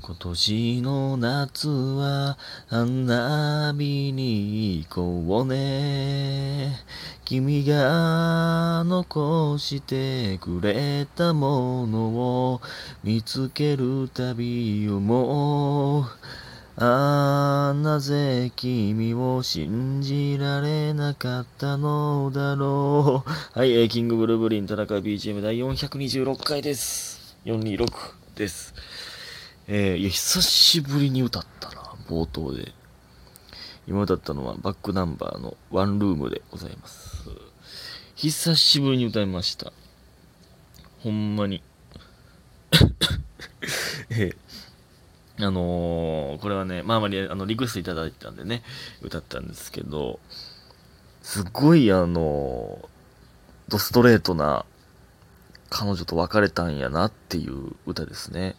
[0.00, 6.76] 今年の夏は花火に行こうね。
[7.24, 12.60] 君が残してくれたものを
[13.02, 16.04] 見つけるたび思う。
[16.80, 23.58] ああ、なぜ君を信じられなかったのだろう。
[23.58, 27.36] はい、えー、キングブルーブリン田中 BGM 第426回です。
[27.44, 27.88] 426
[28.36, 28.74] です。
[29.70, 32.72] えー、いや、久しぶりに歌ったな、冒頭で。
[33.86, 37.28] 今歌ったのはバックナンバーのワンルームでございます。
[38.14, 39.72] 久しぶりに歌いました。
[41.00, 41.62] ほんまに。
[44.08, 44.36] えー
[45.40, 48.64] あのー、これはね、まあまり、あの、リクエストいただいたんでね、
[49.02, 50.18] 歌ったんですけど、
[51.22, 54.64] すごい、あのー、ドストレートな
[55.70, 58.56] 彼女と別れたんやなっていう歌ですね。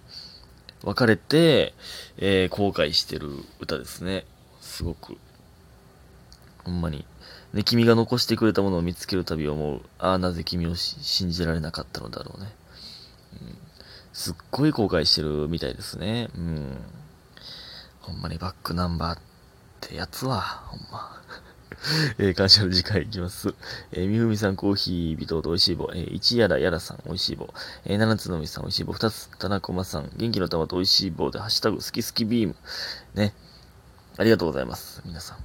[0.84, 1.74] 別れて、
[2.18, 3.30] えー、後悔してる
[3.60, 4.26] 歌ですね。
[4.62, 5.18] すごく。
[6.64, 7.06] ほんまに。
[7.54, 9.82] ね、君が残してくれたものを見つけるたび思う。
[9.98, 12.48] ああ、なぜ君を信じられなかったのだろうね。
[13.42, 13.70] うん
[14.20, 16.30] すっごい後悔してるみたいですね。
[16.36, 16.78] うん。
[18.02, 19.22] ほんまにバックナンバーっ
[19.80, 21.22] てやつは、ほんま。
[22.18, 23.54] えー、感謝の次回いきます。
[23.92, 25.90] えー、みふみさん、コーヒー、微糖と美味しい棒。
[25.94, 27.54] えー、一やらやらさん、美味しい棒。
[27.86, 28.94] えー、七つのみさん、美味しい棒。
[28.94, 32.56] 二つ、田中まさん、元気の玉と美味しい棒で、ハッシュタグ、好き好きビーム。
[33.14, 33.34] ね。
[34.18, 35.02] ありがとうございます。
[35.06, 35.38] 皆さん。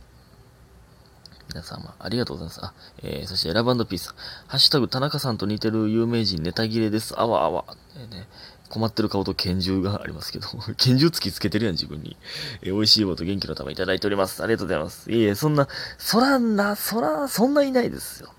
[1.48, 2.64] 皆様、ありがとうございます。
[2.64, 4.14] あ、えー、そして、ラバンドピース。
[4.48, 7.14] ハッシュタグ、田中さんと似てる有名人ネタ切れです。
[7.18, 7.64] あわあわ。
[7.96, 8.26] えー、ね、
[8.74, 12.16] 困ってる顔と拳銃がありますけど、 拳銃突きつけてるやん、自分に。
[12.62, 14.42] えー、美味しい棒と元気の玉いただいております。
[14.42, 15.12] ありがとうございます。
[15.12, 18.34] いえ、そんな、そらんな、そら、そんないないですよ。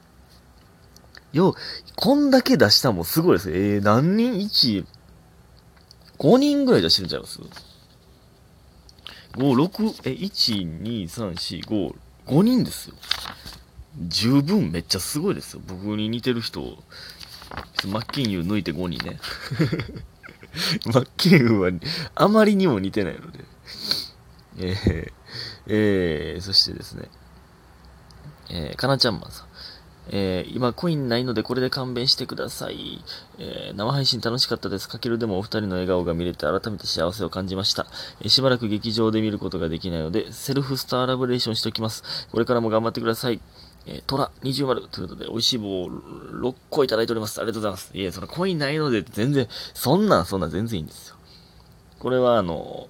[1.31, 1.55] よう、
[1.95, 3.51] こんだけ出したもすごいです。
[3.51, 4.85] えー、何人 ?1、
[6.19, 7.49] 5人ぐらい出してるんちゃいます ?5、
[9.37, 11.95] 6、え、1、2、3、4、5、
[12.27, 12.95] 5人ですよ。
[14.09, 15.61] 十分めっちゃすごいですよ。
[15.65, 16.77] 僕に似てる人、
[17.87, 19.17] マッキンユー抜いて5人ね。
[20.93, 21.71] マッケンは
[22.15, 23.45] あまりにも似てないので。
[24.57, 25.11] えー、
[25.67, 27.09] えー、そしてですね、
[28.49, 29.47] えー、かなちゃんまんさん。
[30.09, 33.03] えー、今コインないのでこれで勘弁してください。
[33.39, 34.87] えー、生配信楽しかったです。
[34.87, 37.87] かけるでもお二人の笑顔が見れて改めて幸せを感じました。
[38.21, 42.27] えー、しばらく劇場で見ることができないので、セルフスターラブレーションしときます。
[42.31, 43.41] これからも頑張ってください。
[43.87, 47.39] えー、トラ20丸ということで、美味しい棒を6個いただいております。
[47.39, 47.91] ありがとうございます。
[47.93, 51.15] いえ、そのコインないので、全然、そんなん、そんなん全然いいんですよ。
[51.99, 52.87] これは、あの、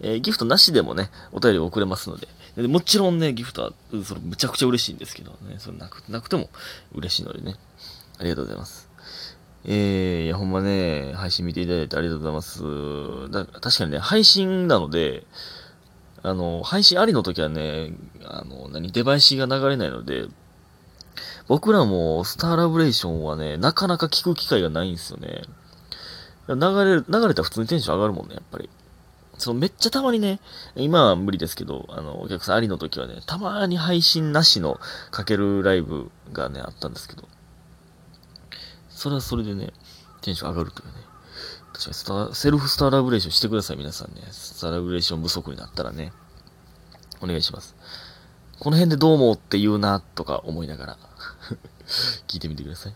[0.00, 3.72] えー、ギフトなしでもね、お便り送れますので、でもちろんね、ギフトは、
[4.04, 6.48] それむちゃくちゃ嬉しいんですけどね、それなくなくても
[6.94, 7.56] 嬉しいのでね、
[8.18, 8.88] ありがとうございます。
[9.64, 12.62] えー、いや、ほんまね、配信見ていただいてありがとうございます。
[13.30, 15.24] だ確かにね、配信なので、
[16.22, 17.92] あの、配信ありの時はね、
[18.24, 20.26] あの、何、デバイスが流れないので、
[21.48, 25.42] 僕らもスターラブレーションはね、なかなか聞く機会がないんですよね。
[26.48, 28.68] 流れ、流れたら普通にテンション上がるもんね、やっぱり。
[29.38, 30.40] そのめっちゃたまにね、
[30.76, 37.28] 今は無理ですけど、あの、お客さんありの時はね、たまに配信なしのかけるライブがね、あったんですけど、
[38.88, 39.72] それはそれでね、
[40.22, 40.92] テンション上がるというね。
[41.76, 44.22] 確かにスタ、セルフスターラブレーションしてください、皆さんね。
[44.30, 46.10] スターラブレーション不足になったらね。
[47.20, 47.76] お願いします。
[48.58, 50.98] この辺でどう思うって言うな、とか思いながら
[52.28, 52.94] 聞いてみてください。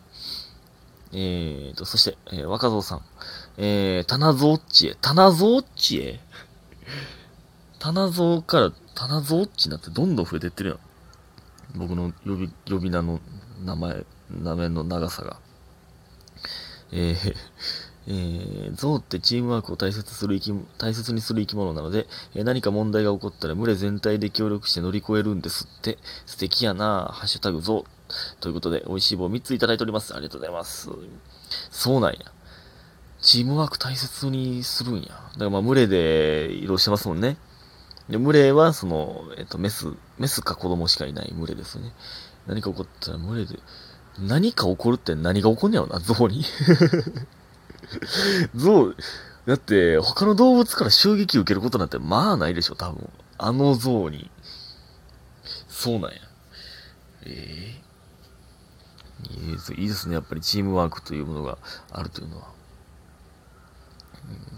[1.13, 3.03] えーと、そして、えー、若造さん。
[3.59, 4.97] えー、棚蔵っちへ。
[5.03, 6.21] 棚蔵っちへ？
[7.79, 10.79] 棚蔵から、棚蔵っちになってどんどん増えてってるやん。
[11.79, 13.21] 僕の呼び、呼び名の
[13.63, 15.37] 名前、名前の長さが。
[16.93, 17.35] えー、
[18.07, 25.99] えー、象ってチームワークを大切する生き大切にする生き物なので、えー、何か問題が起こったら群れ全体で協力して乗り越えるんですって。
[26.27, 27.85] 素敵やなハッシュタグ象。
[28.41, 30.15] ということで、美味しい棒3ついただいております。
[30.15, 30.91] ありがとうございます。
[31.71, 32.19] そうなんや。
[33.21, 35.09] チームワーク大切にするんや。
[35.09, 37.37] だからまあ群れで移動してますもんね。
[38.09, 41.93] で、群れはその、えっと、メス、メスか子供しかいない群れですね。
[42.47, 43.59] 何か起こったら群れで、
[44.19, 46.45] 何か起こるって何が起こんねやろな、象に。
[48.55, 48.95] 象、
[49.47, 53.11] だって、他の動物から襲撃受けることなんてまあないでしょ、多分。
[53.39, 54.31] あの象に。
[55.69, 56.19] そうなんや。
[57.25, 57.81] え
[59.25, 60.15] えー、いいですね。
[60.15, 61.59] やっぱりチームワークというものが
[61.91, 62.49] あるというのは。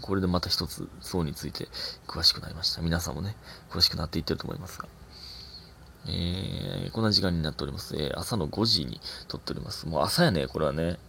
[0.01, 1.67] これでまた一つ象について
[2.07, 2.81] 詳しくなりました。
[2.81, 3.35] 皆さんもね、
[3.71, 4.87] 詳しくなっていってると思いますが。
[6.07, 7.95] えー、こんな時間になっております。
[7.95, 8.99] えー、朝の5時に
[9.29, 9.87] 撮っております。
[9.87, 10.99] もう朝やね、これはね。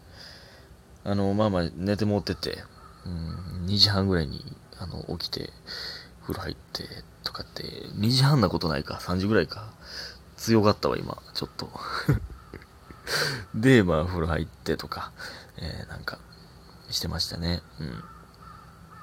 [1.05, 2.59] あの、まあまあ寝てもってて、
[3.07, 4.45] うん、2時半ぐらいに、
[4.79, 5.51] あの、起きて、
[6.23, 6.85] 風呂入って
[7.23, 7.63] とかって、
[7.97, 9.73] 2時半なことないか、3時ぐらいか。
[10.37, 11.71] 強かったわ、今、ちょっと。
[13.55, 15.13] で、まあ、風呂入ってとか、
[15.59, 16.19] えー、なんか、
[16.91, 17.63] してましたね。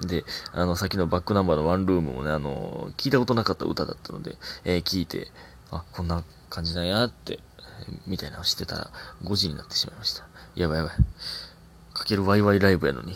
[0.00, 0.06] うん。
[0.06, 5.30] で、あの、さっきのバックナンバーのワンルームもね、あの、聞いたことなかった歌だったので、えー、聞いて、
[5.70, 7.40] あ、こんな感じなんやって、
[8.06, 8.90] みたいなのをしてたら、
[9.24, 10.26] 5時になってしまいました。
[10.54, 10.94] やばいやばい。
[11.92, 13.14] かけるワイワイライブやのに。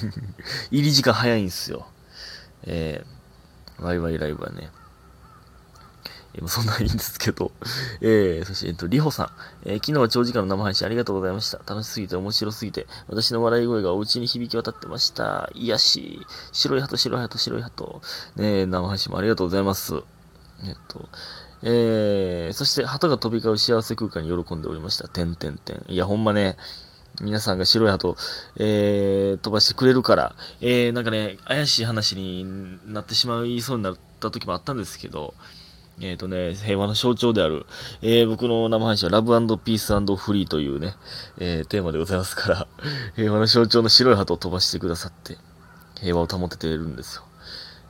[0.70, 1.86] 入り時間早いんすよ。
[2.64, 4.70] えー、ワイワイライブはね。
[6.34, 7.52] えそんなんいいんですけど。
[8.00, 9.30] えー、そして、えっと、りほさん。
[9.64, 11.58] えー、昨日は長時間の生配信ありがとうございました。
[11.58, 15.50] 楽しすぎて面白すぎて、私の笑い声がお家に響き渡ってました。
[15.54, 16.26] 癒し。
[16.52, 18.02] 白い鳩、白い鳩、白い鳩。
[18.36, 19.94] ね生配信もありがとうございます。
[20.64, 21.08] えっと、
[21.62, 25.08] えー、そして、鳩が飛び交う幸せ空間に喜んでおりました。
[25.08, 25.84] てんてんてん。
[25.88, 26.56] いや、ほんまね、
[27.20, 28.16] 皆さんが白い鳩、
[28.56, 35.34] えー、飛ばしてくれるから、えー、なんかね、怪しい話になってしまいそうになった時もあったんですけど、
[36.00, 37.66] えっ、ー、とね、平和の象徴である、
[38.00, 40.94] えー、僕の生配信はラブピースフリーというね、
[41.38, 42.66] えー、テーマでございますから、
[43.14, 45.36] 平和の象徴の白い鳩を飛ばしてくださって、
[46.00, 47.24] 平和を保てているんですよ。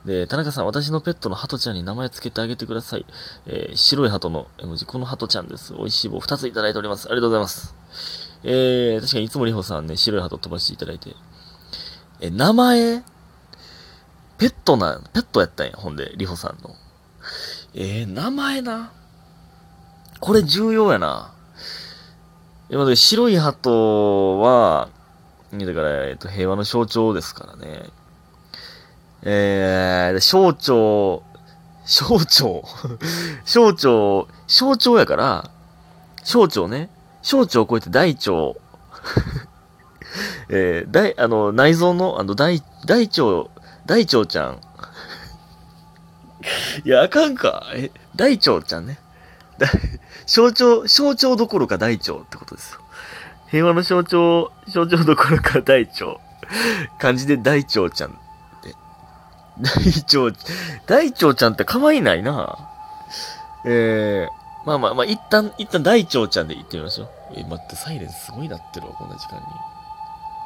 [0.05, 3.05] で、田中さん、私のペットのハトちゃんに名前つけてあげてください。
[3.45, 5.73] えー、白い鳩の絵文字、このハトちゃんです。
[5.73, 7.07] 美味しい棒2ついただいております。
[7.07, 8.32] ありがとうございます。
[8.43, 11.15] えー、確かにいつもりほさんね、白い鳩飛ばしていただいて。
[12.19, 13.03] え、名前？
[14.37, 16.75] ペットな、ペットやったんや、ほんで、りほさんの。
[17.73, 18.91] えー、名前な？
[20.19, 21.33] これ重要やな。
[22.69, 24.89] 今で白い鳩は、
[25.51, 27.89] だから、えっと、平和の象徴ですからね。
[29.21, 31.23] えー、象徴、
[31.85, 32.65] 象徴、
[33.45, 35.51] 象徴、象徴やから、
[36.23, 36.89] 象徴ね。
[37.23, 38.31] 小腸を超えて大腸。
[40.49, 43.49] えー、大、あの、内臓の、あの、大、大腸、
[43.87, 44.59] 大腸ちゃん。
[46.85, 47.63] いや、あかんか。
[47.73, 48.99] え、大腸ちゃんね。
[49.57, 49.67] だ
[50.25, 52.79] 象徴、象徴どころか大腸ってことですよ。
[53.47, 56.17] 平和の象徴、象徴どころか大腸。
[56.99, 58.13] 漢字で大腸ちゃんっ
[58.61, 58.75] て。
[59.59, 60.37] 大腸、
[60.85, 62.57] 大腸ちゃんって可愛いないな。
[63.65, 67.09] えー、まあまあまあ、一旦、一旦大腸ちゃんで行ってみましょう。
[67.35, 69.43] え、待って、サイレンすごいなってるわ、こんな時間に。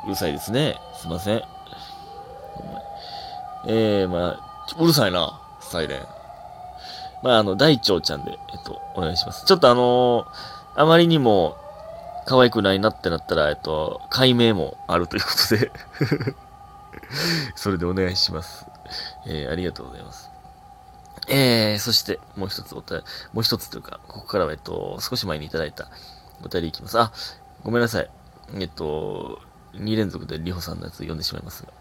[0.05, 0.75] うるさいですね。
[0.95, 1.43] すいません。
[3.67, 6.01] えー、まあ、うるさいな、サイレン。
[7.21, 9.45] まあ、あの、大腸ちゃんで、えっと、お願いします。
[9.45, 11.57] ちょっとあのー、あまりにも、
[12.27, 15.71] 可愛くないなってなったら、えっと、解明もあるということで
[17.55, 18.67] それでお願いします。
[19.25, 20.29] えー、ありがとうございます。
[21.27, 25.89] えー、そして、もう一つお便り、もう一つというか、ここからは、えっと、少し前にいただいた
[26.43, 26.97] お便りいきます。
[26.99, 27.11] あ、
[27.63, 28.09] ごめんなさい。
[28.55, 29.41] えっと、
[29.73, 31.73] 2連続でリホさんのやつ読んでしまいますが、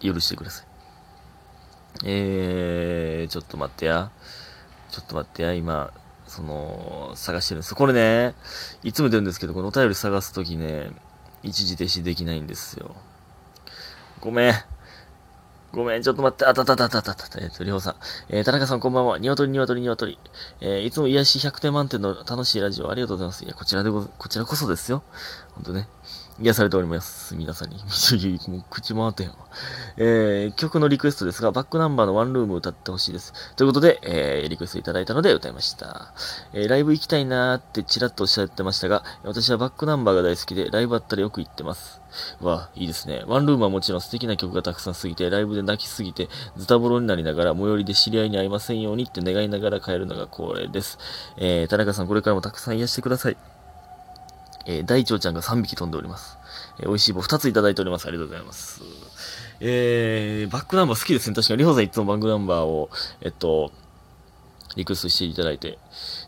[0.00, 0.66] 許してください。
[2.04, 4.10] えー、ちょっと待ってや。
[4.90, 5.92] ちょっと待ってや、今、
[6.26, 7.74] その、探してるんです。
[7.74, 8.34] これね、
[8.84, 10.90] いつも出るんですけど、このお便り探すときね、
[11.42, 12.94] 一時停止できないんですよ。
[14.20, 14.54] ごめん。
[15.72, 17.94] ごめん、ちょっと待って、あたたたたたたた、えっと、りょうさん。
[18.28, 19.18] えー、田中さんこんばんは。
[19.18, 20.18] ニワトリニワトリニワトリ。
[20.60, 23.44] えー、いつも癒し100点満点の楽しいラジオありがとうございます。
[23.44, 25.02] いや、こちらでご、こちらこそですよ。
[25.54, 25.88] ほんとね。
[26.38, 27.34] 癒されております。
[27.34, 27.76] 皆さんに。
[28.48, 29.34] もう口回ってんわ。
[29.96, 33.32] えー、曲のリクエストですが、バックナンバーのワンルーム歌ってほしいです。
[33.56, 36.12] ということで、えー、リクエストいただいたので歌いました。
[36.52, 42.02] えー、ライブ行きたいなーってちらっとおっしゃってましたが、私はバックナンバーが大好きで、ライブあったらよく行ってます。
[42.42, 43.24] わ、いいですね。
[43.26, 46.28] ワンルームはもちろん素敵な曲がたくさんすぎて、ライブで泣きすぎて、
[46.58, 50.98] ズタボロになりながら、最寄りで知り合いに会いませんようにって願いながら帰るのが恒例です。
[51.38, 53.55] えー、田中さんこれからもたくさん癒してください。
[54.66, 56.38] えー、大腸ちゃんが3匹飛んでおります。
[56.78, 58.06] えー、美味しい棒2ついただいております。
[58.06, 58.82] ありがとうございます。
[59.60, 61.34] えー、バックナンバー好きですね。
[61.34, 62.90] 確かに、りほさんいつもバックナンバーを、
[63.22, 63.72] えっと、
[64.76, 65.78] リクエストしていただいて、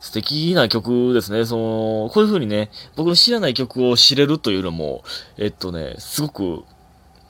[0.00, 1.45] 素敵な曲ですね。
[1.45, 5.04] その、こういう風にね、僕の知らない曲を知れるというのも、
[5.37, 6.64] えっとね、すごく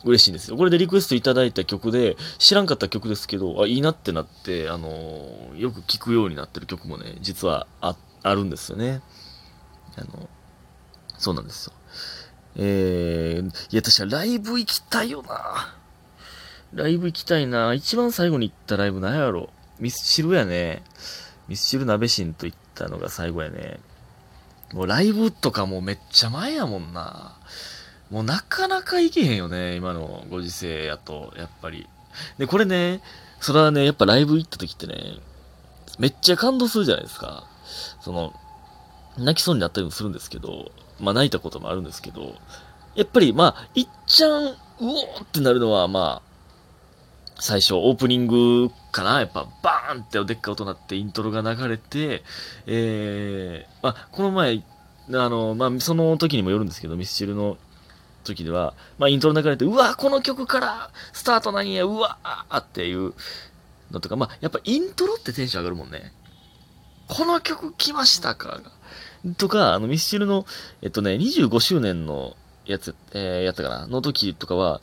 [0.04, 0.56] 嬉しいんですよ。
[0.56, 4.88] これでリクエストいただいた曲で、知らんかった曲ですけど、あ、いいなってなって、あの
[5.56, 9.02] よく聴くようになってる曲もね、実はあ、あるんですよね。
[9.96, 10.28] あの、
[11.18, 11.72] そうなんですよ。
[12.56, 15.75] えー、いや、確かライブ行きたいよな。
[16.75, 17.75] ライブ行きたいな。
[17.75, 20.82] 一番最後に行ったライブ何やろミスチルやね。
[21.48, 23.78] ミスチル鍋シンと行ったのが最後やね。
[24.72, 27.37] もうライブとかもめっちゃ前やもんな。
[28.10, 29.76] もうなかなか行けへんよね。
[29.76, 31.87] 今のご時世やと、やっぱり。
[32.38, 33.02] で、これね、
[33.40, 35.18] それはね、やっぱライブ行った時ってね、
[35.98, 37.46] めっちゃ感動するじゃないですか。
[38.00, 38.34] その、
[39.16, 42.34] 泣きそうになったりもするんですけど、まあ泣いたこともあるんですけど、
[42.94, 46.28] やっぱりまあ、いっちゃん、うおーってなるのはまあ、
[47.40, 52.24] 最初、オープニングかなやっぱ、バーンってでっかい音鳴ってイントロが流れて、
[52.66, 54.64] えー、まあ、この前、
[55.12, 57.56] あの、まあ、その時にもよるんですけど、ミスチルの
[58.24, 63.14] 時では、まあ、イントロ流れて、うわ、この曲からスタートなんや、うわーっていう
[63.92, 66.12] のとか、まあ、やっぱイントロってテンション上がるもんね。
[67.08, 68.60] この曲来ましたか
[69.37, 70.46] とか、あの、ミスチルの、
[70.82, 74.80] えっとね、25周年のやつ、えー、やったかなの時とかは、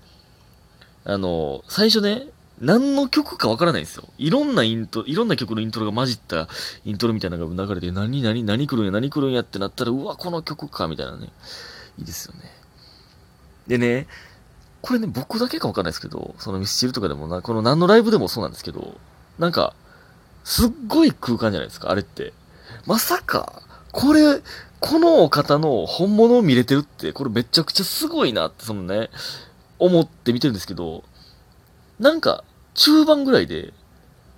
[1.03, 2.27] あの、最初ね、
[2.59, 4.05] 何の曲かわからないんですよ。
[4.17, 6.47] いろんなイント、いろんな曲のイントロが混じった
[6.85, 11.29] イントロみたいなのが流れて、何、何、何来るんや、何来るんやってなったら、うわ、この曲か、みたいなね。
[11.97, 12.41] いいですよね。
[13.67, 14.07] でね、
[14.81, 18.95] これね、僕だけかわかんないですけど、そのミスチルとかでもな、この何のライブでもそうなんですけど、
[19.37, 19.73] なんか、
[20.43, 22.33] すっごい空間じゃないですか、あれって。
[22.85, 23.63] まさか、
[23.95, 24.41] これ、
[24.81, 29.09] この方の本物を見れてるって、これめちゃくちゃすごいなって、そのね、
[29.79, 31.05] 思って見てるんですけど、
[31.97, 33.73] なんか、中盤ぐらいで、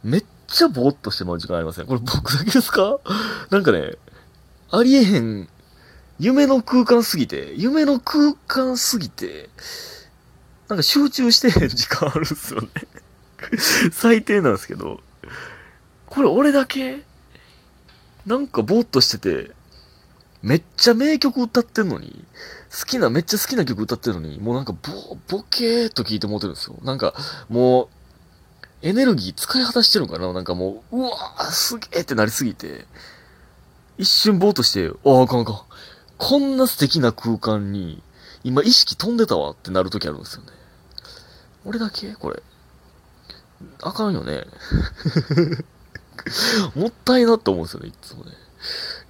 [0.03, 1.87] めっちゃぼーっとしてまう時間ありません？
[1.87, 2.99] これ僕だけですか？
[3.49, 3.93] なんかね、
[4.69, 5.49] ありえへん、
[6.19, 9.49] 夢の空間すぎて、夢の空間すぎて、
[10.67, 12.67] なんか集中してへん時間あるんすよね。
[13.91, 14.99] 最低なんですけど、
[16.05, 17.06] これ俺だけ
[18.27, 19.51] なんかぼーっとしてて、
[20.43, 22.25] めっちゃ名曲歌ってんのに、
[22.77, 26.75] 好きな、めっちゃ好きな曲歌ってるのに、もうなんかボ、ボケーっと聞いてもうてるんですよ。
[26.83, 27.15] なんか、
[27.47, 27.87] もう、
[28.81, 32.85] エネルギー使い果たしてるのかななんかもう、うわーすげーってなりすぎて、
[33.97, 35.61] 一瞬ぼーっとして、ああ、あかんあかん。
[36.17, 38.03] こんな素敵な空間に、
[38.43, 40.49] 今意識飛んでたわってなるときあるんですよね。
[41.65, 42.13] 俺だけ？
[42.13, 42.43] これ。
[43.81, 44.45] あかんよね。
[46.75, 48.31] もったいなって思うんですよね、いつもね。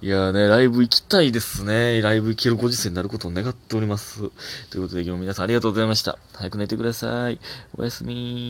[0.00, 2.00] いやーね、ライブ行きたいですね。
[2.02, 4.30] ライブ行けるご時世になることを願っております。
[4.70, 6.18] ということで、今日も皆さんありがとうございました。
[6.34, 7.40] 早く寝てください。
[7.76, 8.14] おやすみ